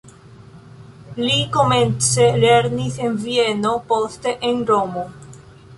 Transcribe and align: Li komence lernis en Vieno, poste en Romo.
Li 1.25 1.35
komence 1.57 2.25
lernis 2.45 2.99
en 3.09 3.21
Vieno, 3.27 3.79
poste 3.93 4.37
en 4.51 4.67
Romo. 4.73 5.11